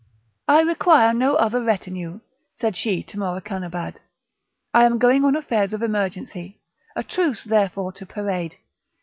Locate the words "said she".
2.55-3.03